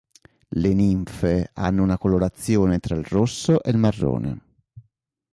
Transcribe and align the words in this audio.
Le 0.55 0.73
ninfe 0.73 1.51
hanno 1.53 1.83
una 1.83 1.99
colorazione 1.99 2.79
tra 2.79 2.95
il 2.95 3.03
rosso 3.03 3.61
ed 3.61 3.75
il 3.75 3.79
marrone. 3.79 4.41